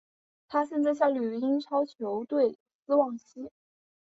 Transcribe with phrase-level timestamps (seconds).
[0.47, 2.57] 他现在效力于英超球队
[2.87, 3.51] 斯旺西。